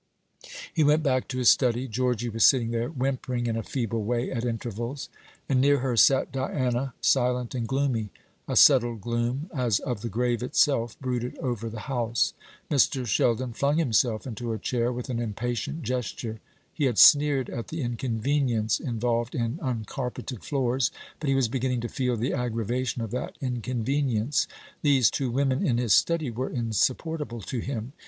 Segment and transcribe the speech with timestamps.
[0.73, 1.87] He went back to his study.
[1.87, 5.09] Georgy was sitting there, whimpering in a feeble way at intervals;
[5.47, 8.09] and near her sat Diana, silent and gloomy.
[8.47, 12.33] A settled gloom, as of the grave itself, brooded over the house.
[12.71, 13.05] Mr.
[13.05, 16.39] Sheldon flung himself into a chair with an impatient gesture.
[16.73, 20.89] He had sneered at the inconvenience involved in uncarpeted floors,
[21.19, 24.47] but he was beginning to feel the aggravation of that inconvenience.
[24.81, 27.93] These two women in his study were insupportable to him.